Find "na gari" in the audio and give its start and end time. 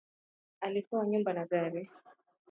1.33-1.89